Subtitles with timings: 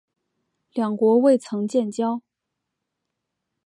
[0.73, 2.23] 两国未曾建交。